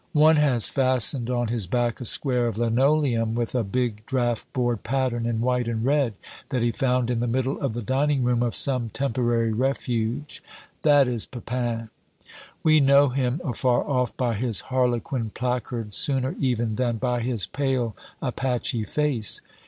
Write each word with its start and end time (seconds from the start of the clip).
One 0.17 0.37
has 0.37 0.67
fastened 0.67 1.29
on 1.29 1.49
his 1.49 1.67
back 1.67 2.01
a 2.01 2.05
square 2.05 2.47
of 2.47 2.57
linoleum, 2.57 3.35
with 3.35 3.53
a 3.53 3.63
big 3.63 4.03
draught 4.07 4.51
board 4.51 4.81
pattern 4.81 5.27
in 5.27 5.41
white 5.41 5.67
and 5.67 5.85
red, 5.85 6.15
that 6.49 6.63
he 6.63 6.71
found 6.71 7.11
in 7.11 7.19
the 7.19 7.27
middle 7.27 7.61
of 7.61 7.73
the 7.73 7.83
dining 7.83 8.23
room 8.23 8.41
of 8.41 8.55
some 8.55 8.89
temporary 8.89 9.53
refuge. 9.53 10.41
That 10.81 11.07
is 11.07 11.27
Pepin. 11.27 11.91
We 12.63 12.79
know 12.79 13.09
him 13.09 13.41
afar 13.43 13.87
off 13.87 14.17
by 14.17 14.33
his 14.33 14.59
harlequin 14.73 15.29
placard 15.35 15.93
sooner 15.93 16.33
even 16.39 16.77
than 16.77 16.97
by 16.97 17.19
his 17.21 17.45
pale 17.45 17.95
Apache 18.23 18.85
face. 18.85 19.39